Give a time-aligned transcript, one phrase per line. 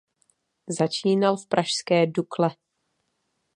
[0.69, 2.49] Začínal v pražské Dukle.